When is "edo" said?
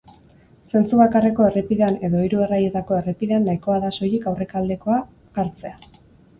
2.09-2.23